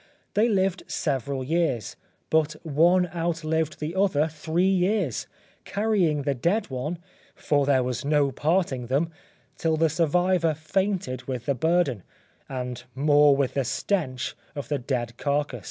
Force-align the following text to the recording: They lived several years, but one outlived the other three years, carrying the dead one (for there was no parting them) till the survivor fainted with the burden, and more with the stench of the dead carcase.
They 0.33 0.49
lived 0.49 0.81
several 0.87 1.43
years, 1.43 1.95
but 2.31 2.53
one 2.65 3.05
outlived 3.15 3.79
the 3.79 3.93
other 3.93 4.27
three 4.27 4.65
years, 4.65 5.27
carrying 5.63 6.23
the 6.23 6.33
dead 6.33 6.71
one 6.71 6.97
(for 7.35 7.67
there 7.67 7.83
was 7.83 8.03
no 8.03 8.31
parting 8.31 8.87
them) 8.87 9.11
till 9.59 9.77
the 9.77 9.89
survivor 9.89 10.55
fainted 10.55 11.25
with 11.27 11.45
the 11.45 11.53
burden, 11.53 12.01
and 12.49 12.83
more 12.95 13.35
with 13.35 13.53
the 13.53 13.63
stench 13.63 14.35
of 14.55 14.69
the 14.69 14.79
dead 14.79 15.17
carcase. 15.17 15.59